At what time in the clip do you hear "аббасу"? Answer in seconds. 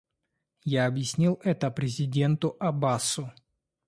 2.59-3.29